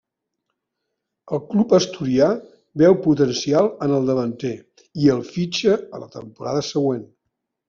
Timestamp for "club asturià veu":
1.51-2.97